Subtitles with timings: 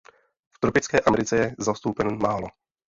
[0.55, 2.47] V tropické Americe je zastoupen málo.